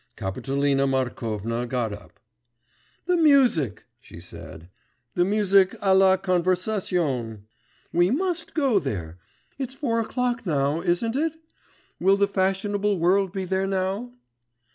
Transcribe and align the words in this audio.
Kapitolina 0.17 0.87
Markovna 0.87 1.67
got 1.67 1.93
up. 1.93 2.19
'The 3.05 3.17
music!' 3.17 3.83
she 3.99 4.19
said; 4.19 4.67
'the 5.13 5.25
music 5.25 5.79
à 5.79 5.95
la 5.95 6.17
Conversation!... 6.17 7.45
We 7.93 8.09
must 8.09 8.55
go 8.55 8.79
there. 8.79 9.19
It's 9.59 9.75
four 9.75 9.99
o'clock 9.99 10.43
now... 10.43 10.81
isn't 10.81 11.15
it? 11.15 11.33
Will 11.99 12.17
the 12.17 12.27
fashionable 12.27 12.97
world 12.97 13.31
be 13.31 13.45
there 13.45 13.67
now? 13.67 14.11